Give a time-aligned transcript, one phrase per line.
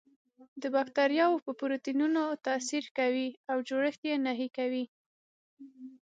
[0.61, 4.85] د باکتریاوو په پروتینونو تاثیر کوي او جوړښت یې نهي کوي.